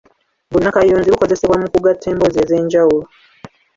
[0.51, 3.05] Bunnakayunzi bukozesebwa mu kugatta emboozi ez’enjawulo.